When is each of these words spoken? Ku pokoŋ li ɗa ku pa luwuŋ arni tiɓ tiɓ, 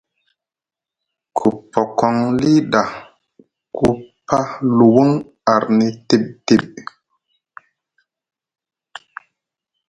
Ku 1.37 1.47
pokoŋ 1.71 2.15
li 2.41 2.53
ɗa 2.71 2.83
ku 3.75 3.87
pa 4.27 4.39
luwuŋ 4.77 5.09
arni 5.53 5.87
tiɓ 6.07 6.23
tiɓ, 6.45 6.63